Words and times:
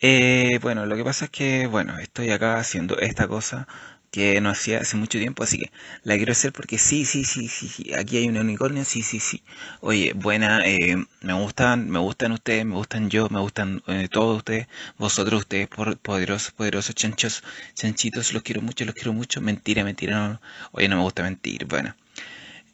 Eh, 0.00 0.58
bueno, 0.62 0.86
lo 0.86 0.96
que 0.96 1.04
pasa 1.04 1.26
es 1.26 1.30
que, 1.30 1.66
bueno, 1.66 1.98
estoy 1.98 2.30
acá 2.30 2.58
haciendo 2.58 2.98
esta 2.98 3.28
cosa 3.28 3.66
que 4.10 4.40
no 4.40 4.50
hacía 4.50 4.78
hace 4.80 4.96
mucho 4.96 5.18
tiempo, 5.18 5.42
así 5.42 5.58
que 5.58 5.72
la 6.04 6.16
quiero 6.16 6.32
hacer 6.32 6.52
porque 6.52 6.78
sí, 6.78 7.04
sí, 7.04 7.24
sí, 7.24 7.48
sí, 7.48 7.68
sí, 7.68 7.92
aquí 7.94 8.16
hay 8.18 8.28
un 8.28 8.38
unicornio, 8.38 8.84
sí, 8.84 9.02
sí, 9.02 9.20
sí. 9.20 9.42
Oye, 9.80 10.12
buena, 10.14 10.64
eh, 10.66 10.96
me 11.22 11.32
gustan, 11.34 11.90
me 11.90 11.98
gustan 11.98 12.32
ustedes, 12.32 12.64
me 12.64 12.74
gustan 12.76 13.10
yo, 13.10 13.28
me 13.30 13.40
gustan 13.40 13.82
eh, 13.88 14.08
todos 14.10 14.38
ustedes, 14.38 14.68
vosotros, 14.98 15.40
ustedes, 15.40 15.68
poderosos, 16.02 16.52
poderosos, 16.52 16.94
chanchos, 16.94 17.42
chanchitos, 17.74 18.32
los 18.32 18.42
quiero 18.42 18.62
mucho, 18.62 18.84
los 18.84 18.94
quiero 18.94 19.12
mucho. 19.12 19.40
Mentira, 19.40 19.84
mentira, 19.84 20.16
no, 20.18 20.28
no. 20.34 20.40
oye, 20.72 20.88
no 20.88 20.96
me 20.96 21.02
gusta 21.02 21.22
mentir, 21.22 21.66
bueno. 21.66 21.94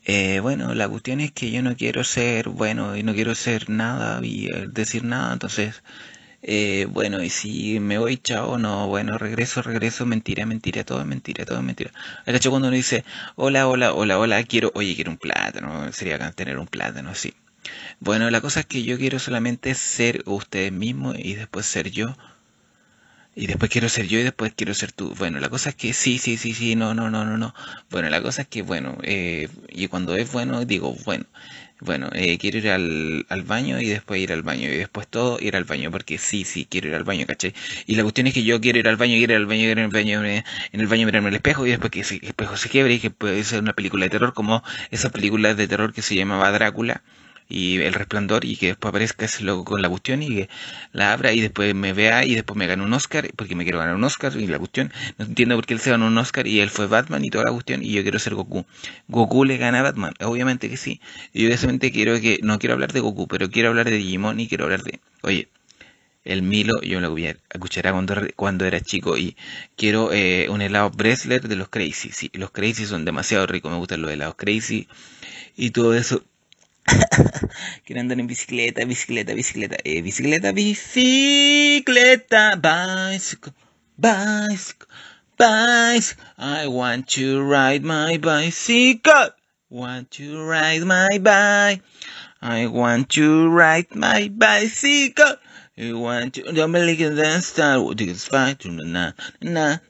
Eh, 0.05 0.41
bueno, 0.41 0.75
la 0.75 0.89
cuestión 0.89 1.21
es 1.21 1.33
que 1.33 1.51
yo 1.51 1.63
no 1.63 1.77
quiero 1.77 2.03
ser 2.05 2.49
bueno 2.49 2.97
y 2.97 3.03
no 3.05 3.15
quiero 3.15 3.35
ser 3.35 3.71
nada 3.71 4.21
y 4.25 4.47
eh, 4.47 4.67
decir 4.69 5.05
nada, 5.05 5.33
entonces 5.33 5.83
eh, 6.43 6.87
bueno, 6.91 7.23
y 7.23 7.31
si 7.31 7.81
me 7.81 7.99
voy, 7.99 8.17
chao, 8.19 8.59
no, 8.59 8.89
bueno, 8.89 9.17
regreso, 9.19 9.63
regreso, 9.63 10.07
mentira, 10.07 10.45
mentira, 10.47 10.85
todo 10.85 11.01
es 11.01 11.07
mentira, 11.07 11.45
todo 11.45 11.59
es 11.59 11.65
mentira. 11.65 11.93
Cacho 12.25 12.51
cuando 12.51 12.69
uno 12.69 12.77
dice, 12.77 13.05
hola, 13.37 13.69
hola, 13.69 13.93
hola, 13.95 14.19
hola, 14.19 14.43
quiero, 14.45 14.73
oye, 14.75 14.95
quiero 14.95 15.11
un 15.13 15.19
plátano, 15.19 15.93
sería 15.93 16.19
tener 16.33 16.59
un 16.59 16.67
plátano, 16.67 17.15
sí. 17.15 17.35
Bueno, 18.01 18.31
la 18.31 18.41
cosa 18.41 18.61
es 18.61 18.67
que 18.67 18.83
yo 18.83 18.99
quiero 18.99 19.19
solamente 19.19 19.75
ser 19.75 20.23
ustedes 20.27 20.73
mismos 20.73 21.17
y 21.19 21.35
después 21.35 21.67
ser 21.67 21.91
yo. 21.91 22.17
Y 23.35 23.47
después 23.47 23.71
quiero 23.71 23.89
ser 23.89 24.07
yo 24.09 24.19
y 24.19 24.23
después 24.25 24.53
quiero 24.55 24.75
ser 24.75 24.93
tú. 24.93 25.15
Bueno, 25.19 25.41
la 25.41 25.49
cosa 25.49 25.71
es 25.71 25.75
que 25.75 25.93
sí, 25.95 26.19
sí, 26.19 26.37
sí, 26.37 26.53
sí, 26.55 26.77
no, 26.77 26.95
no, 26.95 27.11
no, 27.11 27.25
no, 27.25 27.39
no. 27.39 27.55
Bueno, 27.91 28.11
la 28.11 28.21
cosa 28.23 28.43
es 28.43 28.49
que, 28.49 28.61
bueno, 28.63 28.99
eh, 29.03 29.49
y 29.71 29.89
cuando 29.89 30.15
es 30.17 30.31
bueno, 30.33 30.65
digo, 30.67 30.95
bueno, 31.05 31.25
bueno, 31.81 32.11
eh, 32.13 32.37
quiero 32.39 32.59
ir 32.59 32.71
al, 32.71 33.27
al 33.31 33.43
baño 33.43 33.81
y 33.81 33.87
después 33.89 34.21
ir 34.21 34.33
al 34.33 34.43
baño 34.43 34.69
y 34.69 34.77
después 34.77 35.09
todo 35.09 35.39
ir 35.41 35.57
al 35.57 35.65
baño, 35.65 35.91
porque 35.91 36.19
sí, 36.19 36.45
sí, 36.45 36.67
quiero 36.71 36.89
ir 36.89 36.95
al 36.95 37.05
baño, 37.05 37.27
¿cachai? 37.27 37.55
Y 37.87 37.95
la 37.97 38.03
cuestión 38.03 38.27
es 38.27 38.35
que 38.35 38.45
yo 38.45 38.61
quiero 38.61 38.79
ir 38.79 38.89
al 38.89 38.97
baño, 38.97 39.15
quiero 39.17 39.33
ir 39.33 39.39
al 39.39 39.47
baño, 39.47 39.61
quiero 39.63 39.81
ir 39.81 39.85
al 39.87 39.91
baño, 39.93 40.25
eh, 40.25 40.45
en 40.73 40.81
el 40.81 40.87
baño 40.87 41.07
mirarme 41.07 41.29
al 41.29 41.35
espejo 41.35 41.67
y 41.67 41.71
después 41.71 41.91
que 41.91 42.01
ese 42.01 42.21
espejo 42.23 42.57
se 42.59 42.69
quiebre 42.69 42.95
y 42.95 43.01
que 43.01 43.11
puede 43.11 43.43
ser 43.45 43.61
una 43.61 43.73
película 43.73 44.05
de 44.05 44.11
terror 44.11 44.35
como 44.35 44.63
esa 44.91 45.11
película 45.11 45.55
de 45.55 45.67
terror 45.69 45.93
que 45.95 46.03
se 46.03 46.15
llamaba 46.15 46.51
Drácula 46.53 47.03
y 47.49 47.81
El 47.81 47.95
Resplandor 47.95 48.45
y 48.45 48.57
que 48.57 48.69
después 48.69 48.91
aparezca 48.91 49.27
ese 49.27 49.45
con 49.65 49.83
la 49.83 49.89
cuestión 49.89 50.23
y 50.23 50.29
que 50.29 50.49
la 50.93 51.13
abra 51.13 51.33
y 51.33 51.41
después 51.41 51.75
me 51.75 51.93
vea 51.93 52.25
y 52.25 52.35
después 52.35 52.57
me 52.57 52.67
gane 52.67 52.83
un 52.83 52.93
Oscar 52.93 53.29
porque 53.37 53.55
me 53.55 53.65
quiero 53.65 53.79
ganar 53.79 53.95
un 53.95 54.05
Oscar 54.05 54.35
y 54.37 54.47
la 54.47 54.59
cuestión. 54.59 54.93
No 55.19 55.27
entiendo 55.27 55.55
por 55.57 55.67
qué 55.67 55.75
él 55.75 55.81
se 55.81 55.91
ganó 55.91 56.07
un 56.07 56.19
Oscar 56.19 56.47
y 56.47 56.61
él 56.61 56.71
fue 56.71 56.87
Batman 56.87 57.25
y 57.25 57.31
toda 57.31 57.45
la 57.45 57.53
cuestión 57.53 57.83
y 57.83 57.93
yo 57.93 58.03
quiero 58.03 58.19
ser 58.19 58.35
Goku. 58.35 58.65
Goku 59.09 59.45
le 59.45 59.57
gana 59.59 59.81
a 59.81 59.83
Batman 59.83 60.15
obviamente 60.21 60.71
que 60.71 60.77
sí. 60.77 61.01
Y 61.33 61.47
obviamente 61.47 61.93
quiero 61.93 62.21
que 62.21 62.41
no 62.43 62.59
quiero 62.59 62.75
hablar 62.75 62.93
de 62.93 63.01
Goku 63.01 63.29
pero 63.29 63.51
quiero 63.51 63.69
hablar 63.71 63.87
de 63.87 63.97
Digimon 63.97 64.41
y 64.41 64.49
quiero 64.49 64.65
hablar 64.65 64.83
de 64.83 65.01
oye 65.23 65.49
el 66.25 66.43
Milo 66.43 66.81
yo 66.83 67.01
me 67.01 67.07
lo 67.07 67.15
cuchara 67.59 67.93
cuando, 67.93 68.15
cuando 68.37 68.65
era 68.65 68.81
chico 68.81 69.17
y 69.19 69.37
quiero 69.77 70.13
eh, 70.13 70.47
un 70.49 70.63
helado 70.63 70.91
Bresler 70.91 71.49
de 71.49 71.57
los 71.57 71.69
Crazy. 71.69 72.11
Sí 72.13 72.31
los 72.35 72.51
Crazy 72.51 72.87
son 72.87 73.05
demasiado 73.05 73.47
ricos 73.47 73.73
me 73.73 73.79
gustan 73.79 74.03
los 74.03 74.11
helados 74.11 74.37
Crazy 74.37 74.89
y 75.57 75.71
todo 75.71 75.95
eso 75.95 76.25
Quiero 77.85 78.01
andar 78.01 78.19
en 78.19 78.27
bicicleta, 78.27 78.85
bicicleta, 78.85 79.35
bicicleta, 79.35 79.77
eh, 79.85 80.03
bicicleta, 80.03 80.53
bicicleta, 80.53 82.57
bicycle, 82.57 83.53
bicycle, 83.97 84.89
bicycle. 85.37 86.25
I 86.39 86.67
want 86.67 87.09
to 87.11 87.43
ride 87.43 87.85
my 87.85 88.19
bicycle. 88.19 89.31
Want 89.71 90.11
to 90.13 90.45
ride 90.45 90.85
my 90.85 91.19
bike. 91.19 91.83
I 92.43 92.67
want 92.67 93.09
to 93.11 93.49
ride 93.49 93.95
my 93.95 94.29
bicycle. 94.29 95.37
I 95.77 95.93
want. 95.95 96.37
Na 96.37 96.67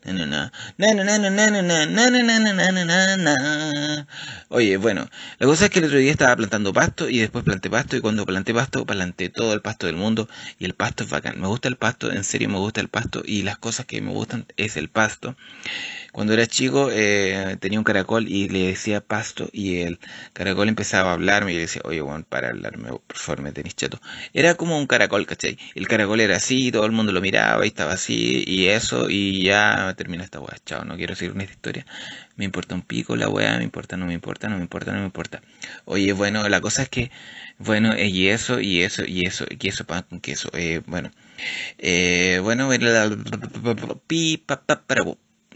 na 0.05 0.15
na 0.15 0.49
na 0.79 0.93
na 0.95 1.01
na 1.03 1.63
na 1.63 1.85
na 1.87 2.09
na 2.09 2.23
na 2.23 2.39
na 2.39 2.53
na 2.53 2.71
na 2.73 2.85
na 2.85 3.17
na 3.17 4.07
Oye, 4.49 4.77
bueno, 4.77 5.09
la 5.39 5.47
cosa 5.47 5.65
es 5.65 5.71
que 5.71 5.81
el 5.81 5.87
otro 5.87 5.99
día 5.99 6.13
estaba 6.13 6.37
plantando 6.37 6.73
pasto 6.73 7.09
y 7.09 7.19
después 7.19 7.45
planté 7.45 7.69
pasto 7.69 7.97
y 7.97 8.01
cuando 8.01 8.25
planté 8.27 8.55
pasto, 8.55 8.87
planté 8.87 9.29
todo 9.29 9.55
el 9.55 9.61
pasto 9.61 9.87
del 9.87 9.97
mundo 9.97 10.29
y 10.59 10.67
el 10.67 10.75
pasto 10.75 11.03
es 11.05 11.11
bacán. 11.11 11.41
Me 11.41 11.49
gusta 11.49 11.69
el 11.69 11.77
pasto, 11.77 12.13
en 12.13 12.23
serio 12.23 12.49
me 12.49 12.59
gusta 12.59 12.81
el 12.81 12.89
pasto 12.89 13.23
y 13.25 13.43
las 13.43 13.59
cosas 13.59 13.87
que 13.87 14.01
me 14.01 14.13
gustan 14.13 14.47
es 14.57 14.77
el 14.77 14.89
pasto. 14.89 15.37
Cuando 16.13 16.33
era 16.35 16.47
chico 16.47 16.89
eh, 16.93 17.57
tenía 17.61 17.79
un 17.79 17.85
caracol 17.85 18.29
y 18.29 18.49
le 18.49 18.67
decía 18.69 19.01
pasto 19.01 19.49
y 19.53 19.81
el 19.81 19.99
caracol 20.33 20.69
empezaba 20.69 21.11
a 21.11 21.15
hablarme 21.15 21.53
y 21.53 21.55
le 21.57 21.61
decía, 21.63 21.83
oye, 21.85 22.01
bueno, 22.03 22.25
para 22.29 22.49
hablarme, 22.51 22.91
por 22.91 23.17
favor, 23.17 23.43
me 23.43 23.53
tenés 23.53 23.75
chato. 23.77 24.01
Era 24.35 24.55
como 24.55 24.79
un 24.79 24.87
caracol, 24.87 25.27
¿cachai? 25.27 25.59
El 25.75 25.89
caracol 25.89 26.21
era 26.21 26.37
así, 26.37 26.71
todo 26.73 26.87
el 26.87 26.93
mundo 26.93 27.13
lo 27.13 27.21
miraba 27.21 27.65
y 27.65 27.69
estaba 27.69 27.93
así 27.93 28.45
y 28.47 28.67
eso 28.69 29.09
y 29.11 29.45
ya 29.45 29.95
termina 29.97 30.25
esta 30.25 30.41
weá, 30.41 30.57
chao, 30.65 30.85
no 30.85 30.97
quiero 30.97 31.15
seguir 31.15 31.37
esta 31.41 31.53
historia. 31.53 31.87
Me 32.37 32.45
importa 32.45 32.75
un 32.75 32.83
pico 32.83 33.17
la 33.17 33.29
weá, 33.29 33.59
me 33.59 33.65
importa, 33.65 33.97
no 33.97 34.07
me 34.07 34.15
importa, 34.15 34.49
no 34.49 34.57
me 34.57 34.63
importa, 34.63 34.93
no 34.93 34.99
me 34.99 35.05
importa. 35.05 35.43
Oye, 35.85 36.13
bueno, 36.13 36.49
la 36.49 36.61
cosa 36.61 36.83
es 36.83 36.89
que, 36.89 37.11
bueno, 37.59 37.93
eh, 37.95 38.09
y 38.09 38.29
eso, 38.29 38.61
y 38.61 38.83
eso, 38.83 39.05
y 39.07 39.27
eso, 39.27 39.47
y 39.49 39.69
eso 39.69 39.85
pan 39.85 40.05
con 40.09 40.21
queso. 40.21 40.51
Eh, 40.55 40.83
bueno, 40.87 41.11
eh, 41.79 42.41
bueno, 42.43 42.69
pi, 44.07 44.37
pa, 44.39 44.63
pa, 44.63 44.83
para, 44.83 45.03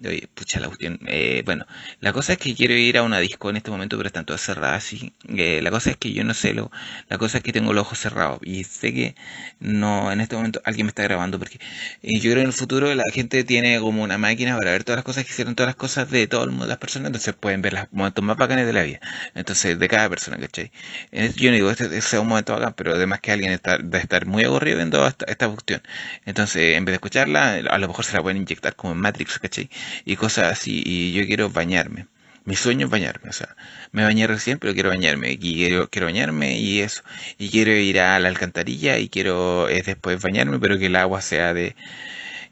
Oye, 0.04 0.28
pucha 0.34 0.60
la 0.60 0.66
cuestión. 0.66 0.98
Eh, 1.06 1.42
bueno, 1.46 1.64
la 2.00 2.12
cosa 2.12 2.32
es 2.34 2.38
que 2.38 2.54
quiero 2.54 2.74
ir 2.74 2.98
a 2.98 3.02
una 3.02 3.18
disco 3.18 3.48
en 3.48 3.56
este 3.56 3.70
momento, 3.70 3.96
pero 3.96 4.08
están 4.08 4.26
todas 4.26 4.42
cerradas. 4.42 4.84
así. 4.84 5.14
Eh, 5.28 5.60
la 5.62 5.70
cosa 5.70 5.90
es 5.90 5.96
que 5.96 6.12
yo 6.12 6.22
no 6.22 6.34
sé, 6.34 6.52
lo, 6.52 6.70
la 7.08 7.16
cosa 7.18 7.38
es 7.38 7.44
que 7.44 7.52
tengo 7.52 7.72
los 7.72 7.82
ojos 7.82 7.98
cerrados 7.98 8.38
y 8.42 8.64
sé 8.64 8.92
que 8.92 9.14
no, 9.58 10.12
en 10.12 10.20
este 10.20 10.36
momento 10.36 10.60
alguien 10.64 10.86
me 10.86 10.90
está 10.90 11.02
grabando 11.02 11.38
porque 11.38 11.58
eh, 12.02 12.14
yo 12.20 12.22
creo 12.30 12.34
que 12.36 12.40
en 12.42 12.46
el 12.48 12.52
futuro 12.52 12.94
la 12.94 13.04
gente 13.12 13.42
tiene 13.44 13.80
como 13.80 14.02
una 14.02 14.18
máquina 14.18 14.56
para 14.58 14.72
ver 14.72 14.84
todas 14.84 14.98
las 14.98 15.04
cosas 15.04 15.24
que 15.24 15.30
hicieron, 15.32 15.54
todas 15.54 15.68
las 15.68 15.76
cosas 15.76 16.10
de 16.10 16.26
todo 16.26 16.44
el 16.44 16.50
mundo, 16.50 16.66
las 16.66 16.78
personas, 16.78 17.06
entonces 17.08 17.34
pueden 17.34 17.62
ver 17.62 17.72
los 17.72 17.84
momentos 17.92 18.22
más 18.24 18.36
bacanes 18.36 18.66
de 18.66 18.72
la 18.74 18.82
vida. 18.82 19.00
Entonces, 19.34 19.78
de 19.78 19.88
cada 19.88 20.08
persona, 20.10 20.36
¿cachai? 20.38 20.70
Este- 21.10 21.40
Yo 21.40 21.50
no 21.50 21.56
digo 21.56 21.74
que 21.74 21.84
este 21.84 22.00
sea 22.02 22.20
un 22.20 22.28
momento 22.28 22.52
bacán, 22.54 22.74
pero 22.76 22.92
además 22.94 23.20
que 23.20 23.32
alguien 23.32 23.52
está, 23.52 23.78
de 23.78 23.98
estar 23.98 24.26
muy 24.26 24.44
aburrido 24.44 24.76
viendo 24.76 25.06
esta, 25.06 25.24
esta 25.26 25.48
cuestión. 25.48 25.80
Entonces, 26.26 26.76
en 26.76 26.84
vez 26.84 26.92
de 26.92 26.96
escucharla, 26.96 27.54
a 27.70 27.78
lo 27.78 27.88
mejor 27.88 28.04
se 28.04 28.14
la 28.16 28.22
pueden 28.22 28.38
inyectar 28.42 28.74
como 28.76 28.92
en 28.92 29.00
Matrix, 29.00 29.38
¿cachai? 29.38 29.70
Y 30.04 30.16
cosas 30.16 30.52
así, 30.52 30.82
y 30.84 31.12
yo 31.12 31.26
quiero 31.26 31.50
bañarme. 31.50 32.06
Mi 32.44 32.54
sueño 32.56 32.86
es 32.86 32.90
bañarme, 32.92 33.30
o 33.30 33.32
sea, 33.32 33.56
me 33.92 34.04
bañé 34.04 34.26
recién, 34.28 34.58
pero 34.58 34.72
quiero 34.74 34.90
bañarme, 34.90 35.32
y 35.32 35.38
quiero, 35.38 35.88
quiero 35.90 36.06
bañarme 36.06 36.58
y 36.58 36.80
eso, 36.80 37.02
y 37.38 37.50
quiero 37.50 37.72
ir 37.72 38.00
a 38.00 38.18
la 38.20 38.28
alcantarilla 38.28 38.98
y 38.98 39.08
quiero 39.08 39.68
eh, 39.68 39.82
después 39.84 40.22
bañarme, 40.22 40.58
pero 40.60 40.78
que 40.78 40.86
el 40.86 40.96
agua 40.96 41.20
sea 41.22 41.54
de, 41.54 41.74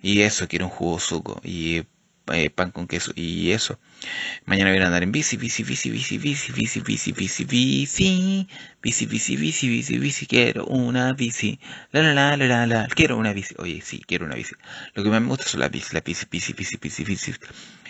y 0.03 0.23
eso, 0.23 0.49
quiero 0.49 0.67
un 0.67 0.71
jugo 0.73 0.99
suco, 1.01 1.41
y 1.45 1.85
eh, 2.33 2.51
pan 2.51 2.71
con 2.71 2.87
queso, 2.87 3.13
y 3.15 3.51
eso. 3.53 3.79
Mañana 4.47 4.71
voy 4.71 4.81
a 4.81 4.87
andar 4.87 5.03
en 5.03 5.13
bici, 5.13 5.37
bici, 5.37 5.63
bici, 5.65 5.91
bici, 5.91 6.19
bici, 6.19 6.53
bici, 6.53 6.81
bici, 6.81 7.13
bici, 7.13 7.45
bici, 7.45 8.49
bici, 8.83 9.07
bici, 9.07 9.37
bici, 9.37 9.69
bici, 9.69 9.99
bici, 9.99 10.27
quiero 10.27 10.67
una 10.67 11.13
bici, 11.13 11.59
la 11.93 12.03
la 12.03 12.15
la 12.15 12.37
la 12.37 12.47
la 12.47 12.67
la, 12.67 12.89
quiero 12.89 13.17
una 13.17 13.33
bici, 13.33 13.55
oye, 13.59 13.81
sí, 13.83 14.03
quiero 14.07 14.27
una 14.27 14.35
bici. 14.37 14.55
Lo 14.95 15.03
que 15.03 15.11
más 15.11 15.21
me 15.21 15.29
gusta 15.29 15.47
son 15.47 15.61
las 15.61 15.71
bici, 15.71 15.95
la 15.95 16.01
bici, 16.01 16.27
bici, 16.31 16.53
bici, 16.53 16.77
bici, 16.81 17.05
bici, 17.05 17.33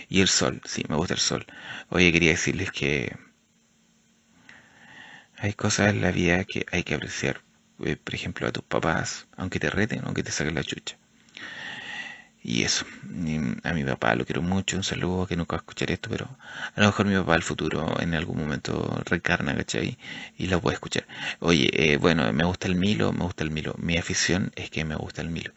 y 0.09 0.21
el 0.21 0.28
sol, 0.28 0.61
sí, 0.65 0.84
me 0.89 0.97
gusta 0.97 1.15
el 1.15 1.21
sol. 1.21 1.47
Oye, 1.91 2.12
quería 2.12 2.31
decirles 2.31 2.71
que 2.73 3.17
hay 5.39 5.53
cosas 5.55 5.91
en 5.91 6.00
la 6.00 6.11
vida 6.11 6.44
que 6.44 6.67
hay 6.73 6.83
que 6.83 6.94
apreciar, 6.94 7.41
eh, 7.84 7.97
por 7.97 8.15
ejemplo, 8.15 8.47
a 8.49 8.53
tus 8.53 8.65
papás, 8.65 9.27
aunque 9.37 9.61
te 9.61 9.71
reten, 9.71 10.03
aunque 10.05 10.23
te 10.23 10.33
saquen 10.33 10.55
la 10.55 10.65
chucha. 10.65 10.97
Y 12.44 12.62
eso, 12.62 12.84
a 13.65 13.72
mi 13.72 13.84
papá 13.84 14.15
lo 14.15 14.27
quiero 14.27 14.43
mucho, 14.43 14.77
un 14.77 14.84
saludo 14.84 15.27
que 15.27 15.34
nunca 15.34 15.56
va 15.56 15.60
a 15.60 15.62
escuchar 15.65 15.91
esto, 15.91 16.10
pero 16.10 16.27
a 16.75 16.81
lo 16.81 16.87
mejor 16.87 17.06
mi 17.06 17.16
papá 17.16 17.34
al 17.34 17.43
futuro 17.43 17.99
en 18.00 18.15
algún 18.15 18.38
momento 18.38 19.00
reencarna, 19.06 19.56
¿cachai? 19.56 19.97
Y 20.37 20.47
lo 20.49 20.60
puede 20.60 20.75
escuchar. 20.75 21.06
Oye, 21.41 21.71
eh, 21.72 21.97
bueno, 21.97 22.31
me 22.34 22.44
gusta 22.44 22.69
el 22.69 22.77
Milo, 22.77 23.12
me 23.15 23.25
gusta 23.25 23.44
el 23.44 23.50
Milo. 23.50 23.75
Mi 23.78 23.97
afición 23.97 24.53
es 24.56 24.69
que 24.71 24.84
me 24.84 24.94
gusta 24.94 25.22
el 25.22 25.31
Milo. 25.31 25.53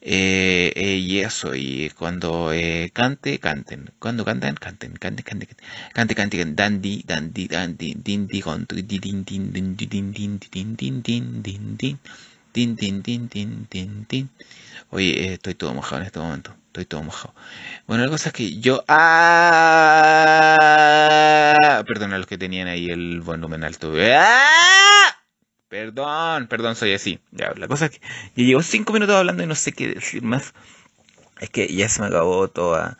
Eh, 0.00 0.72
eh, 0.74 0.96
y 0.96 1.20
eso, 1.20 1.54
y 1.54 1.90
cuando 1.90 2.52
eh, 2.52 2.90
cante, 2.94 3.38
canten. 3.38 3.90
Cuando 3.98 4.24
canten, 4.24 4.54
canten, 4.54 4.92
canten, 4.94 5.24
canten, 5.24 5.48
cante, 5.92 6.14
cante, 6.14 6.14
cante, 6.14 6.44
dandy, 6.46 7.02
dandy, 7.06 7.46
dandy, 7.46 7.94
din, 7.94 8.26
din, 8.26 8.44
din, 8.48 9.52
din, 9.52 9.76
din, 10.76 11.42
din, 11.42 11.76
din. 11.76 11.98
Oye, 14.90 15.26
eh, 15.26 15.34
estoy 15.34 15.54
todo 15.54 15.72
mojado 15.74 16.00
en 16.00 16.06
este 16.06 16.18
momento. 16.18 16.54
Estoy 16.66 16.84
todo 16.84 17.02
mojado. 17.02 17.34
Bueno, 17.86 18.04
la 18.04 18.10
cosa 18.10 18.28
es 18.28 18.32
que 18.32 18.60
yo. 18.60 18.84
¡Ah! 18.86 19.06
Perdón 21.86 22.12
a 22.12 22.18
los 22.18 22.26
que 22.26 22.38
tenían 22.38 22.68
ahí 22.68 22.86
el 22.86 23.20
volumen 23.22 23.64
alto. 23.64 23.92
¡Ah! 23.98 25.16
Perdón, 25.68 26.46
perdón, 26.48 26.76
soy 26.76 26.92
así. 26.94 27.20
Ya, 27.32 27.52
la 27.56 27.68
cosa 27.68 27.86
es 27.86 27.92
que 27.92 28.00
yo 28.36 28.44
llevo 28.44 28.62
cinco 28.62 28.92
minutos 28.92 29.16
hablando 29.16 29.42
y 29.42 29.46
no 29.46 29.54
sé 29.54 29.72
qué 29.72 29.88
decir 29.94 30.22
más. 30.22 30.52
Es 31.40 31.50
que 31.50 31.72
ya 31.74 31.88
se 31.88 32.00
me 32.02 32.08
acabó 32.08 32.48
toda 32.48 32.98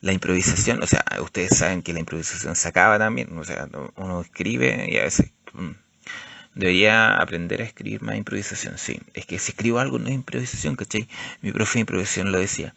la 0.00 0.12
improvisación. 0.12 0.82
O 0.82 0.86
sea, 0.86 1.04
ustedes 1.20 1.56
saben 1.58 1.82
que 1.82 1.92
la 1.92 2.00
improvisación 2.00 2.56
se 2.56 2.68
acaba 2.68 2.98
también. 2.98 3.36
O 3.38 3.44
sea, 3.44 3.68
uno 3.96 4.20
escribe 4.20 4.86
y 4.90 4.96
a 4.98 5.04
veces. 5.04 5.32
mm, 5.52 5.70
Debería 6.60 7.16
aprender 7.16 7.62
a 7.62 7.64
escribir 7.64 8.02
más 8.02 8.16
improvisación, 8.16 8.76
sí. 8.76 9.00
Es 9.14 9.24
que 9.24 9.38
si 9.38 9.52
escribo 9.52 9.78
algo 9.78 9.98
no 9.98 10.08
es 10.08 10.14
improvisación, 10.14 10.76
¿cachai? 10.76 11.08
Mi 11.40 11.52
profe 11.52 11.78
de 11.78 11.80
improvisación 11.80 12.32
lo 12.32 12.38
decía. 12.38 12.74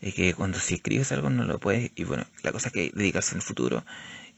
Es 0.00 0.14
que 0.14 0.34
cuando 0.34 0.58
si 0.58 0.74
escribes 0.74 1.12
algo 1.12 1.30
no 1.30 1.44
lo 1.44 1.60
puedes... 1.60 1.92
Y 1.94 2.02
bueno, 2.02 2.24
la 2.42 2.50
cosa 2.50 2.66
es 2.68 2.72
que 2.74 2.90
dedicarse 2.92 3.34
en 3.34 3.36
el 3.36 3.42
futuro. 3.42 3.84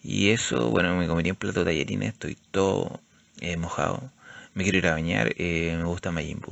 Y 0.02 0.28
eso, 0.30 0.68
bueno, 0.68 0.94
me 0.96 1.06
comería 1.06 1.32
un 1.32 1.38
plato 1.38 1.60
de 1.60 1.72
tallarines, 1.72 2.10
estoy 2.12 2.36
todo 2.50 3.00
eh, 3.40 3.56
mojado. 3.56 4.12
Me 4.52 4.64
quiero 4.64 4.76
ir 4.78 4.86
a 4.88 4.92
bañar, 4.92 5.32
eh, 5.38 5.74
me 5.78 5.84
gusta 5.84 6.12
Majin 6.12 6.42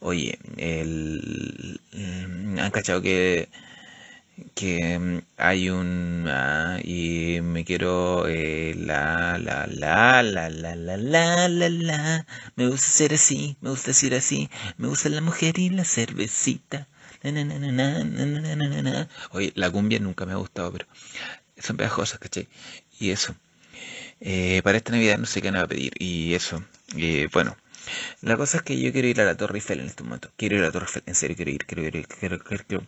Oye, 0.00 0.40
el, 0.56 1.80
mm, 1.92 2.58
han 2.58 2.70
cachado 2.72 3.00
que 3.00 3.48
que 4.54 4.98
mm, 4.98 5.20
hay 5.36 5.70
un 5.70 6.26
ah, 6.28 6.78
y 6.82 7.40
me 7.42 7.64
quiero 7.64 8.26
eh, 8.28 8.74
la 8.76 9.38
la 9.38 9.66
la 9.66 10.22
la 10.22 10.50
la 10.50 10.74
la 10.74 10.96
la 10.96 11.48
la 11.48 11.68
la. 11.68 12.26
Me 12.56 12.68
gusta 12.68 12.86
ser 12.88 13.14
así 13.14 13.56
me 13.60 13.70
gusta 13.70 13.88
decir 13.88 14.14
así. 14.14 14.50
Me 14.78 14.88
gusta 14.88 15.08
la 15.08 15.20
mujer 15.20 15.58
y 15.58 15.70
la 15.70 15.84
cervecita. 15.84 16.88
Oye 19.32 19.52
la 19.56 19.70
cumbia 19.70 19.98
nunca 20.00 20.26
me 20.26 20.32
ha 20.32 20.36
gustado 20.36 20.72
pero 20.72 20.86
son 21.58 21.76
pegajosas 21.76 22.18
¿cachai? 22.20 22.48
y 23.00 23.10
eso. 23.10 23.34
Eh, 24.20 24.62
para 24.64 24.78
esta 24.78 24.92
navidad 24.92 25.18
no 25.18 25.26
sé 25.26 25.42
qué 25.42 25.50
van 25.50 25.60
a 25.62 25.66
pedir. 25.68 25.92
Y 25.98 26.34
eso. 26.34 26.62
Eh, 26.96 27.28
bueno 27.32 27.56
la 28.22 28.36
cosa 28.36 28.58
es 28.58 28.62
que 28.62 28.78
yo 28.80 28.92
quiero 28.92 29.08
ir 29.08 29.20
a 29.20 29.24
la 29.24 29.36
Torre 29.36 29.56
Eiffel 29.58 29.80
en 29.80 29.86
este 29.86 30.02
momento. 30.04 30.30
Quiero 30.36 30.56
ir 30.56 30.62
a 30.62 30.66
la 30.66 30.72
Torre 30.72 30.86
Eiffel, 30.86 31.02
en 31.06 31.14
serio 31.14 31.36
quiero 31.36 31.50
ir, 31.50 31.66
quiero 31.66 31.82
ir, 31.82 32.06
quiero, 32.06 32.38
quiero, 32.38 32.64
quiero, 32.66 32.86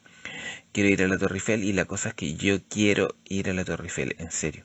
quiero 0.73 0.89
ir 0.89 1.03
a 1.03 1.09
la 1.09 1.19
Torre 1.19 1.37
Eiffel 1.37 1.65
y 1.65 1.73
la 1.73 1.85
cosa 1.85 2.11
es 2.11 2.15
que 2.15 2.35
yo 2.35 2.59
quiero 2.69 3.15
ir 3.25 3.51
a 3.51 3.55
la 3.55 3.65
Torre 3.65 3.85
Eiffel, 3.85 4.17
en 4.19 4.31
serio. 4.31 4.65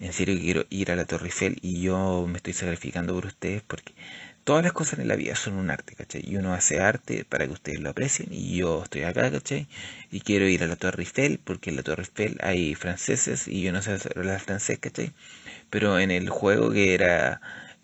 En 0.00 0.12
serio 0.14 0.38
quiero 0.40 0.64
ir 0.70 0.90
a 0.90 0.96
la 0.96 1.04
Torre 1.04 1.26
Eiffel 1.26 1.58
y 1.62 1.82
yo 1.82 2.26
me 2.26 2.38
estoy 2.38 2.54
sacrificando 2.54 3.14
por 3.14 3.26
ustedes 3.26 3.62
porque 3.62 3.92
todas 4.44 4.64
las 4.64 4.72
cosas 4.72 4.98
en 4.98 5.08
la 5.08 5.16
vida 5.16 5.36
son 5.36 5.54
un 5.54 5.70
arte, 5.70 5.94
¿cachai? 5.94 6.22
Y 6.26 6.36
uno 6.36 6.54
hace 6.54 6.80
arte 6.80 7.24
para 7.24 7.46
que 7.46 7.52
ustedes 7.52 7.80
lo 7.80 7.90
aprecien 7.90 8.30
y 8.32 8.56
yo 8.56 8.82
estoy 8.82 9.02
acá, 9.02 9.30
¿cachai? 9.30 9.68
Y 10.10 10.20
quiero 10.20 10.48
ir 10.48 10.64
a 10.64 10.66
la 10.66 10.76
Torre 10.76 11.02
Eiffel 11.02 11.38
porque 11.42 11.70
en 11.70 11.76
la 11.76 11.82
Torre 11.82 12.04
Eiffel 12.04 12.38
hay 12.42 12.74
franceses 12.74 13.46
y 13.46 13.62
yo 13.62 13.72
no 13.72 13.82
sé 13.82 13.98
hablar 14.16 14.40
francés, 14.40 14.78
¿cachai? 14.78 15.12
Pero 15.70 15.98
en 15.98 16.10
el 16.10 16.30
juego 16.30 16.70
que 16.72 16.94
era 16.94 17.40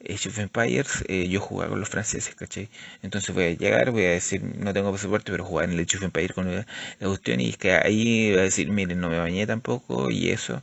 Age 0.08 0.29
of 0.29 0.38
Empires, 0.38 1.05
eh, 1.08 1.29
yo 1.29 1.41
jugaba 1.41 1.70
con 1.70 1.81
los 1.81 1.88
franceses, 1.88 2.35
¿cachai? 2.35 2.69
Entonces 3.03 3.35
voy 3.35 3.44
a 3.44 3.50
llegar, 3.53 3.91
voy 3.91 4.05
a 4.05 4.11
decir, 4.11 4.43
no 4.43 4.73
tengo 4.73 4.93
pasaporte, 4.93 5.32
pero 5.32 5.44
jugar 5.44 5.67
en 5.67 5.73
el 5.73 5.81
Age 5.81 5.97
of 5.99 6.03
Empires 6.05 6.32
con 6.35 6.55
la 6.55 6.67
cuestión 7.00 7.41
y 7.41 7.50
es 7.50 7.56
que 7.56 7.73
ahí 7.73 8.31
voy 8.31 8.41
a 8.41 8.43
decir, 8.43 8.70
miren, 8.70 9.00
no 9.00 9.08
me 9.11 9.19
bañé 9.19 9.47
tampoco 9.47 10.11
y 10.11 10.31
eso, 10.31 10.62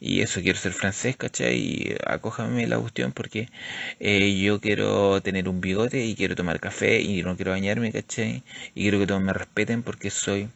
y 0.00 0.20
eso, 0.20 0.40
quiero 0.42 0.58
ser 0.58 0.72
francés, 0.72 1.16
¿cachai? 1.16 1.56
Y 1.56 1.96
acójame 2.06 2.66
la 2.66 2.78
cuestión 2.78 3.12
porque 3.12 3.48
eh, 4.00 4.38
yo 4.40 4.60
quiero 4.60 5.20
tener 5.22 5.48
un 5.48 5.60
bigote 5.60 6.04
y 6.04 6.14
quiero 6.14 6.34
tomar 6.36 6.60
café 6.60 7.00
y 7.00 7.22
no 7.22 7.36
quiero 7.36 7.52
bañarme, 7.52 7.92
¿cachai? 7.92 8.42
Y 8.74 8.82
quiero 8.82 8.98
que 8.98 9.06
todos 9.06 9.22
me 9.22 9.32
respeten 9.32 9.82
porque 9.82 10.10
soy 10.10 10.48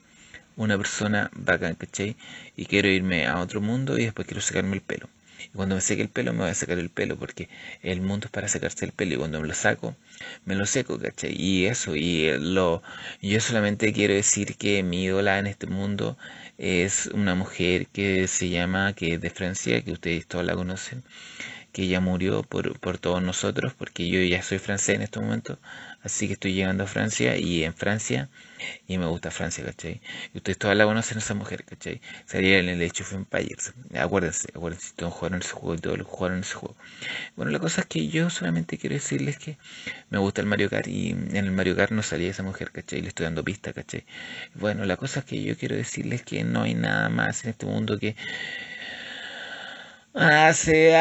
una 0.56 0.76
persona 0.78 1.30
bacán, 1.34 1.74
¿cachai? 1.76 2.16
Y 2.56 2.66
quiero 2.66 2.88
irme 2.88 3.26
a 3.26 3.38
otro 3.40 3.60
mundo 3.60 3.98
y 3.98 4.04
después 4.04 4.26
quiero 4.26 4.40
sacarme 4.42 4.76
el 4.76 4.82
pelo. 4.82 5.08
Y 5.44 5.56
cuando 5.56 5.74
me 5.74 5.80
seque 5.80 6.02
el 6.02 6.08
pelo, 6.08 6.32
me 6.32 6.40
voy 6.40 6.50
a 6.50 6.54
sacar 6.54 6.78
el 6.78 6.90
pelo, 6.90 7.16
porque 7.18 7.48
el 7.82 8.00
mundo 8.00 8.26
es 8.26 8.30
para 8.30 8.48
sacarse 8.48 8.84
el 8.84 8.92
pelo. 8.92 9.14
Y 9.14 9.16
cuando 9.18 9.40
me 9.40 9.48
lo 9.48 9.54
saco, 9.54 9.96
me 10.44 10.54
lo 10.54 10.66
seco, 10.66 10.98
¿cachai? 10.98 11.34
Y 11.40 11.66
eso, 11.66 11.96
y 11.96 12.30
lo. 12.38 12.82
Yo 13.22 13.40
solamente 13.40 13.92
quiero 13.92 14.14
decir 14.14 14.56
que 14.56 14.82
mi 14.82 15.04
ídola 15.04 15.38
en 15.38 15.46
este 15.46 15.66
mundo 15.66 16.16
es 16.58 17.06
una 17.12 17.34
mujer 17.34 17.86
que 17.88 18.26
se 18.28 18.48
llama, 18.48 18.92
que 18.94 19.14
es 19.14 19.20
de 19.20 19.30
Francia, 19.30 19.82
que 19.82 19.92
ustedes 19.92 20.26
todos 20.26 20.44
la 20.44 20.54
conocen, 20.54 21.04
que 21.72 21.82
ella 21.82 22.00
murió 22.00 22.42
por, 22.42 22.78
por 22.80 22.98
todos 22.98 23.22
nosotros, 23.22 23.74
porque 23.74 24.08
yo 24.08 24.20
ya 24.22 24.42
soy 24.42 24.58
francés 24.58 24.96
en 24.96 25.02
este 25.02 25.20
momento, 25.20 25.58
así 26.02 26.26
que 26.26 26.34
estoy 26.34 26.54
llegando 26.54 26.84
a 26.84 26.86
Francia, 26.86 27.36
y 27.36 27.64
en 27.64 27.74
Francia 27.74 28.28
y 28.86 28.98
me 28.98 29.06
gusta 29.06 29.30
Francia, 29.30 29.64
¿cachai? 29.64 30.00
Y 30.34 30.38
ustedes 30.38 30.58
todas 30.58 30.76
la 30.76 30.84
conocen 30.84 31.18
esa 31.18 31.34
mujer, 31.34 31.64
¿cachai? 31.64 32.00
Sería 32.26 32.58
en 32.58 32.68
el 32.68 32.82
Age 32.82 33.02
of. 33.02 33.14
Acuérdense, 33.94 34.48
acuérdense, 34.54 34.92
todos 34.96 35.14
jugaron 35.14 35.40
ese 35.40 35.52
juego 35.52 35.74
y 35.74 35.78
todos 35.78 36.00
jugaron 36.02 36.40
ese 36.40 36.54
juego. 36.54 36.76
Bueno, 37.36 37.52
la 37.52 37.58
cosa 37.58 37.82
es 37.82 37.86
que 37.86 38.08
yo 38.08 38.30
solamente 38.30 38.78
quiero 38.78 38.94
decirles 38.94 39.38
que 39.38 39.58
me 40.10 40.18
gusta 40.18 40.40
el 40.40 40.46
Mario 40.46 40.70
Kart 40.70 40.88
y 40.88 41.10
en 41.10 41.36
el 41.36 41.52
Mario 41.52 41.76
Kart 41.76 41.92
no 41.92 42.02
salía 42.02 42.30
esa 42.30 42.42
mujer, 42.42 42.70
¿cachai? 42.72 43.00
Le 43.02 43.08
estoy 43.08 43.24
dando 43.24 43.44
pista, 43.44 43.72
¿cachai? 43.72 44.04
Bueno, 44.54 44.84
la 44.84 44.96
cosa 44.96 45.20
es 45.20 45.26
que 45.26 45.42
yo 45.42 45.56
quiero 45.56 45.76
decirles 45.76 46.22
que 46.22 46.44
no 46.44 46.62
hay 46.62 46.74
nada 46.74 47.08
más 47.08 47.44
en 47.44 47.50
este 47.50 47.66
mundo 47.66 47.98
que 47.98 48.16
hace 50.18 50.94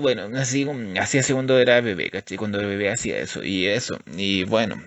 bueno, 0.00 0.28
así 0.38 0.66
hacía 1.00 1.22
segundo 1.22 1.58
era 1.58 1.80
bebé, 1.80 2.10
¿cachai? 2.10 2.36
Cuando 2.36 2.58
bebé 2.58 2.92
hacía 2.92 3.18
eso 3.18 3.42
y 3.42 3.66
eso. 3.66 3.98
Y 4.16 4.44
bueno, 4.44 4.82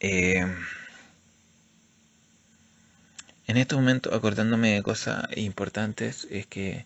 eh, 0.00 0.44
en 3.46 3.56
este 3.56 3.74
momento 3.74 4.14
acordándome 4.14 4.74
de 4.74 4.82
cosas 4.82 5.24
importantes 5.36 6.26
es 6.30 6.46
que 6.46 6.84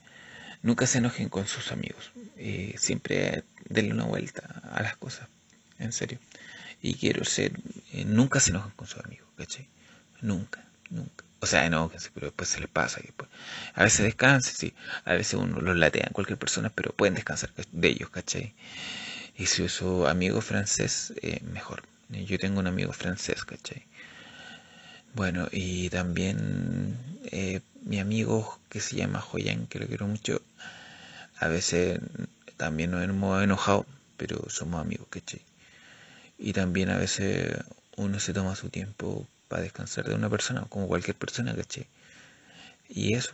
nunca 0.62 0.86
se 0.86 0.98
enojen 0.98 1.28
con 1.28 1.46
sus 1.46 1.72
amigos. 1.72 2.12
Siempre 2.76 3.44
denle 3.68 3.92
una 3.94 4.04
vuelta 4.04 4.62
a 4.72 4.82
las 4.82 4.96
cosas, 4.96 5.28
en 5.78 5.92
serio. 5.92 6.18
Y 6.80 6.94
quiero 6.94 7.24
ser, 7.24 7.52
eh, 7.92 8.04
nunca 8.04 8.40
se 8.40 8.50
enojen 8.50 8.72
con 8.76 8.88
sus 8.88 9.04
amigos, 9.04 9.28
¿cachai? 9.36 9.66
Nunca. 10.20 10.61
O 11.42 11.46
sea, 11.46 11.68
no, 11.68 11.90
pero 12.14 12.28
después 12.28 12.48
se 12.48 12.60
les 12.60 12.68
pasa. 12.68 13.00
Y 13.00 13.06
después. 13.06 13.28
A 13.74 13.82
veces 13.82 14.04
descansan, 14.04 14.54
sí. 14.54 14.74
A 15.04 15.14
veces 15.14 15.34
uno 15.34 15.60
los 15.60 15.76
latea 15.76 16.04
en 16.06 16.12
cualquier 16.12 16.38
persona, 16.38 16.70
pero 16.70 16.92
pueden 16.92 17.14
descansar 17.14 17.50
de 17.72 17.88
ellos, 17.88 18.10
¿cachai? 18.10 18.54
Y 19.36 19.46
si 19.46 19.68
su 19.68 20.06
amigo 20.06 20.40
francés, 20.40 21.12
eh, 21.20 21.40
mejor. 21.52 21.82
Yo 22.10 22.38
tengo 22.38 22.60
un 22.60 22.68
amigo 22.68 22.92
francés, 22.92 23.44
¿cachai? 23.44 23.84
Bueno, 25.14 25.48
y 25.50 25.90
también 25.90 26.96
eh, 27.24 27.60
mi 27.82 27.98
amigo 27.98 28.60
que 28.68 28.80
se 28.80 28.94
llama 28.94 29.20
Joyan, 29.20 29.66
que 29.66 29.80
lo 29.80 29.88
quiero 29.88 30.06
mucho, 30.06 30.42
a 31.38 31.48
veces 31.48 31.98
también 32.56 32.92
nos 32.92 33.02
hemos 33.02 33.42
enojado, 33.42 33.84
pero 34.16 34.48
somos 34.48 34.80
amigos, 34.80 35.08
¿cachai? 35.10 35.42
Y 36.38 36.52
también 36.52 36.90
a 36.90 36.98
veces 36.98 37.56
uno 37.96 38.20
se 38.20 38.32
toma 38.32 38.54
su 38.54 38.68
tiempo 38.70 39.26
para 39.52 39.64
descansar 39.64 40.08
de 40.08 40.14
una 40.14 40.30
persona, 40.30 40.64
como 40.70 40.88
cualquier 40.88 41.14
persona, 41.14 41.54
¿cachai? 41.54 41.86
Y 42.88 43.12
eso. 43.12 43.32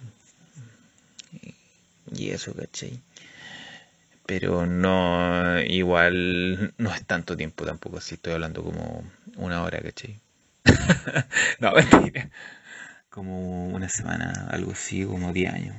Y 2.13 2.31
eso, 2.31 2.53
¿cachai? 2.55 3.01
Pero 4.27 4.67
no, 4.67 5.61
igual 5.61 6.75
no 6.77 6.93
es 6.93 7.05
tanto 7.07 7.37
tiempo 7.37 7.65
tampoco, 7.65 8.01
si 8.01 8.17
estoy 8.17 8.33
hablando 8.33 8.65
como 8.65 9.05
una 9.37 9.63
hora, 9.63 9.81
¿cachai? 9.81 10.19
no, 11.61 11.73
mentira. 11.73 12.29
Como 13.11 13.69
una 13.69 13.89
semana, 13.89 14.49
algo 14.51 14.73
así, 14.73 15.05
como 15.05 15.33
10 15.33 15.55
años. 15.55 15.77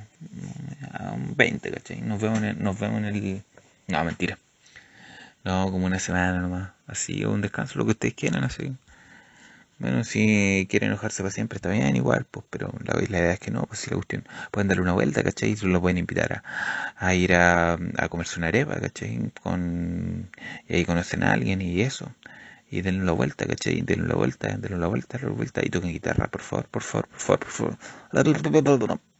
20, 1.36 1.70
¿cachai? 1.70 2.00
Nos 2.00 2.18
vemos 2.18 2.42
en 2.42 2.62
nos 2.62 2.78
vemos 2.78 2.98
en 3.00 3.04
el... 3.04 3.42
No, 3.88 4.04
mentira. 4.04 4.38
No, 5.44 5.70
como 5.70 5.84
una 5.84 5.98
semana 5.98 6.40
nomás. 6.40 6.70
Así, 6.86 7.26
un 7.26 7.42
descanso, 7.42 7.78
lo 7.78 7.84
que 7.84 7.92
ustedes 7.92 8.14
quieran, 8.14 8.44
así. 8.44 8.74
Bueno, 9.80 10.04
si 10.04 10.66
quieren 10.68 10.90
enojarse 10.90 11.22
para 11.22 11.30
siempre 11.32 11.56
está 11.56 11.70
bien, 11.70 11.96
igual, 11.96 12.26
pues, 12.30 12.44
pero 12.50 12.70
la, 12.84 13.02
idea 13.02 13.32
es 13.32 13.40
que 13.40 13.50
no, 13.50 13.62
pues 13.62 13.80
si 13.80 13.88
la 13.88 13.96
cuestión, 13.96 14.24
pueden 14.50 14.68
darle 14.68 14.82
una 14.82 14.92
vuelta, 14.92 15.22
¿cachai? 15.22 15.52
Y 15.52 15.66
lo 15.66 15.80
pueden 15.80 15.96
invitar 15.96 16.42
a, 16.96 17.14
ir 17.14 17.32
a, 17.34 17.78
comerse 18.10 18.38
una 18.38 18.48
arepa, 18.48 18.78
¿cachai? 18.78 19.32
Con, 19.42 20.30
y 20.68 20.74
ahí 20.74 20.84
conocen 20.84 21.22
a 21.24 21.32
alguien 21.32 21.62
y 21.62 21.80
eso. 21.80 22.14
Y 22.70 22.82
denle 22.82 23.04
la 23.04 23.12
vuelta, 23.12 23.46
¿cachai? 23.46 23.80
Denle 23.80 24.06
la 24.08 24.16
vuelta, 24.16 24.48
denle 24.48 24.76
la 24.76 24.86
vuelta, 24.86 25.18
la 25.22 25.30
vuelta 25.30 25.62
y 25.64 25.70
toquen 25.70 25.92
guitarra, 25.92 26.28
por 26.28 26.42
favor, 26.42 26.68
por 26.68 26.82
favor, 26.82 27.08
por 27.08 27.18
favor, 27.18 27.40
por 27.40 27.50
favor. 27.50 27.78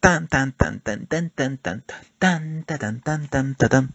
Tan, 0.01 0.29
tan, 0.29 0.53
tan, 0.53 0.81
tan, 0.81 1.07
tan, 1.07 1.31
tan, 1.31 1.57
tan, 1.57 1.83
tan, 1.83 2.03
tan, 2.19 2.65
tan, 2.65 3.01
tan, 3.01 3.01
tan, 3.01 3.29
tan, 3.29 3.55
tan. 3.55 3.95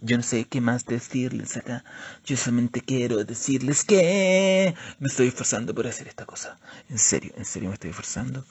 Yo 0.00 0.16
no 0.16 0.22
sé 0.22 0.46
qué 0.46 0.62
más 0.62 0.86
decirles 0.86 1.58
acá. 1.58 1.84
Yo 2.24 2.38
solamente 2.38 2.80
quiero 2.80 3.22
decirles 3.22 3.84
que 3.84 4.74
me 4.98 5.08
estoy 5.08 5.28
esforzando 5.28 5.74
por 5.74 5.86
hacer 5.86 6.08
esta 6.08 6.24
cosa. 6.24 6.58
En 6.88 6.98
serio, 6.98 7.34
en 7.36 7.44
serio 7.44 7.68
me 7.68 7.74
estoy 7.74 7.90
esforzando. 7.90 8.46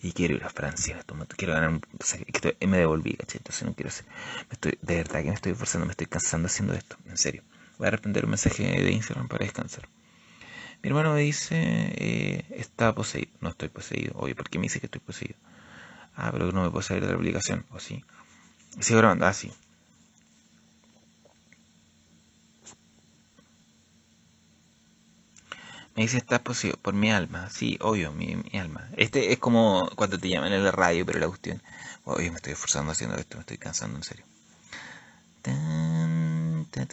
Y 0.00 0.12
quiero 0.12 0.36
ir 0.36 0.44
a 0.44 0.50
Francia 0.50 0.96
este. 0.96 1.12
Quiero 1.36 1.54
ganar 1.54 1.70
un... 1.70 1.80
me 2.68 2.78
devolví, 2.78 3.14
¿cachai? 3.14 3.38
Entonces 3.38 3.64
no 3.66 3.74
quiero 3.74 3.88
hacer... 3.88 4.06
Me 4.48 4.52
estoy, 4.52 4.78
de 4.80 4.94
verdad 4.94 5.22
que 5.22 5.28
me 5.30 5.34
estoy 5.34 5.52
esforzando, 5.52 5.86
me 5.86 5.90
estoy 5.90 6.06
cansando 6.06 6.46
haciendo 6.46 6.74
esto. 6.74 6.96
En 7.06 7.16
serio. 7.16 7.42
Voy 7.76 7.88
a 7.88 7.90
responder 7.90 8.24
un 8.24 8.30
mensaje 8.30 8.62
de 8.62 8.92
Instagram 8.92 9.26
para 9.26 9.44
descansar. 9.44 9.88
Mi 10.84 10.88
hermano 10.88 11.14
me 11.14 11.22
dice, 11.22 11.56
eh, 11.56 12.44
está 12.50 12.94
poseído. 12.94 13.32
No 13.40 13.48
estoy 13.48 13.70
poseído. 13.70 14.12
Oye, 14.18 14.36
¿por 14.36 14.48
qué 14.48 14.60
me 14.60 14.66
dice 14.66 14.78
que 14.78 14.86
estoy 14.86 15.00
poseído? 15.00 15.34
Ah, 16.14 16.30
pero 16.30 16.52
no 16.52 16.62
me 16.62 16.70
puedo 16.70 16.82
salir 16.82 17.02
de 17.02 17.08
la 17.08 17.16
aplicación. 17.16 17.66
¿O 17.70 17.80
sí? 17.80 18.04
Sigo 18.78 19.00
grabando. 19.00 19.26
Ah, 19.26 19.32
sí. 19.32 19.50
Me 25.96 26.02
dice, 26.02 26.18
estás 26.18 26.40
poseído 26.40 26.76
por 26.76 26.94
mi 26.94 27.12
alma. 27.12 27.48
Sí, 27.50 27.78
obvio, 27.80 28.12
mi, 28.12 28.34
mi 28.36 28.58
alma. 28.58 28.88
Este 28.96 29.32
es 29.32 29.38
como 29.38 29.88
cuando 29.94 30.18
te 30.18 30.28
llaman 30.28 30.52
en 30.52 30.64
la 30.64 30.72
radio, 30.72 31.06
pero 31.06 31.20
la 31.20 31.28
cuestión. 31.28 31.62
Oye, 32.04 32.30
me 32.30 32.36
estoy 32.36 32.52
esforzando 32.52 32.92
haciendo 32.92 33.16
esto, 33.16 33.36
me 33.36 33.40
estoy 33.40 33.58
cansando, 33.58 33.96
en 33.96 34.02
serio. 34.02 34.24
Tan. 35.42 36.34
Me 36.74 36.86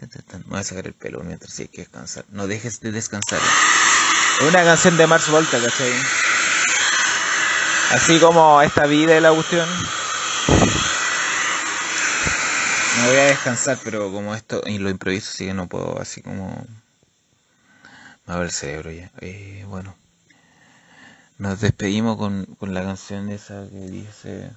voy 0.46 0.60
a 0.60 0.62
sacar 0.62 0.86
el 0.86 0.92
pelo 0.92 1.20
mientras 1.24 1.58
hay 1.58 1.68
que 1.68 1.82
descansar. 1.82 2.24
No 2.30 2.46
dejes 2.46 2.80
de 2.80 2.92
descansar. 2.92 3.40
Es 4.40 4.48
una 4.48 4.62
canción 4.62 4.96
de 4.96 5.06
Mars 5.06 5.28
Volta, 5.28 5.60
¿cachai? 5.60 5.92
Así 7.90 8.18
como 8.20 8.62
esta 8.62 8.86
vida 8.86 9.14
de 9.14 9.20
la 9.20 9.32
cuestión. 9.32 9.68
Me 12.98 13.08
voy 13.08 13.16
a 13.16 13.24
descansar, 13.24 13.78
pero 13.82 14.12
como 14.12 14.34
esto 14.34 14.62
y 14.66 14.78
lo 14.78 14.88
improviso, 14.88 15.30
así 15.34 15.46
que 15.46 15.54
no 15.54 15.66
puedo, 15.66 16.00
así 16.00 16.22
como. 16.22 16.64
Me 18.26 18.34
va 18.36 18.42
el 18.42 18.50
cerebro 18.50 18.90
ya. 18.92 19.10
Eh, 19.20 19.64
bueno, 19.68 19.94
nos 21.38 21.60
despedimos 21.60 22.16
con, 22.16 22.46
con 22.58 22.74
la 22.74 22.82
canción 22.82 23.30
esa 23.30 23.68
que 23.68 23.80
dice. 23.90 24.50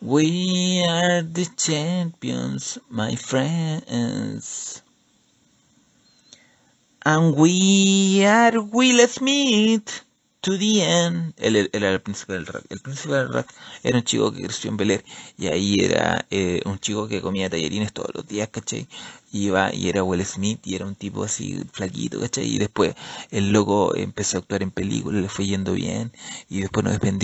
We 0.00 0.84
are 0.88 1.22
the 1.22 1.46
champions, 1.56 2.80
my 2.88 3.16
friends. 3.16 4.82
And 7.04 7.34
we 7.36 8.24
are 8.24 8.60
Will 8.60 9.06
Smith 9.08 10.02
to 10.40 10.56
the 10.58 10.82
end. 10.82 11.34
Él, 11.36 11.56
él 11.56 11.70
era 11.72 11.90
el 11.92 12.00
príncipe 12.00 12.32
del 12.34 12.46
rock. 12.46 12.64
El 12.70 12.80
príncipe 12.80 13.14
del 13.14 13.32
rock 13.32 13.48
era 13.82 13.98
un 13.98 14.04
chico 14.04 14.32
que 14.32 14.42
creció 14.42 14.70
en 14.70 14.76
Bel 14.76 14.90
Air 14.92 15.04
y 15.38 15.46
ahí 15.48 15.76
era 15.80 16.26
eh, 16.30 16.62
un 16.64 16.78
chico 16.78 17.08
que 17.08 17.20
comía 17.20 17.50
tallarines 17.50 17.92
todos 17.92 18.10
los 18.14 18.26
días, 18.26 18.48
¿cachai? 18.48 18.86
Iba 19.32 19.72
y 19.74 19.88
era 19.88 20.02
Will 20.02 20.24
Smith 20.24 20.60
y 20.66 20.74
era 20.74 20.86
un 20.86 20.94
tipo 20.94 21.24
así 21.24 21.62
flaquito, 21.72 22.20
¿cachai? 22.20 22.46
Y 22.46 22.58
después 22.58 22.94
el 23.30 23.52
loco 23.52 23.94
empezó 23.94 24.38
a 24.38 24.40
actuar 24.40 24.62
en 24.62 24.70
películas, 24.70 25.22
le 25.22 25.28
fue 25.28 25.46
yendo 25.46 25.72
bien 25.72 26.12
y 26.48 26.60
después 26.60 26.84
nos 26.84 26.98
vendió 26.98 27.18